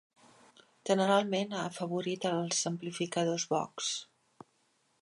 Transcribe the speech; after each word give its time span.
Generalment 0.89 1.53
ha 1.57 1.67
afavorit 1.73 2.27
els 2.31 2.63
amplificadors 2.71 3.47
Vox. 3.55 3.93